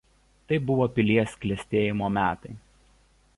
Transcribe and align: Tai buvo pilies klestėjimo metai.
Tai 0.51 0.57
buvo 0.69 0.87
pilies 0.95 1.35
klestėjimo 1.45 2.09
metai. 2.17 2.57